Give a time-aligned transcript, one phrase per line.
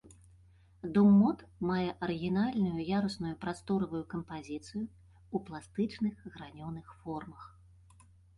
[0.93, 1.39] Дом мод
[1.71, 7.47] мае арыгінальную ярусную прасторавую кампазіцыю ў пластычных гранёных формах.